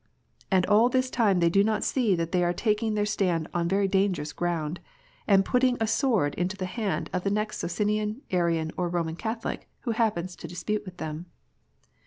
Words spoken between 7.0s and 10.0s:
of the next Socinian, Arian, or Roman Catholic who